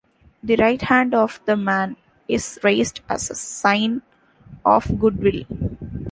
The 0.41 0.55
right 0.55 0.81
hand 0.81 1.13
of 1.13 1.39
the 1.45 1.55
man 1.55 1.95
is 2.27 2.57
raised 2.63 3.01
as 3.07 3.29
a 3.29 3.35
sign 3.35 4.01
of 4.65 4.99
good 4.99 5.21
will. 5.21 5.43